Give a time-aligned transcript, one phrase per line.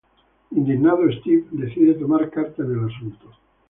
[0.51, 3.29] Indignado, Stewie decide tomar cartas en el asunto.